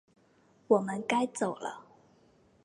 [0.65, 1.85] 我们该走了